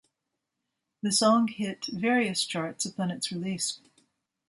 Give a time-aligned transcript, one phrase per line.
[1.03, 3.77] The song hit various charts upon its release.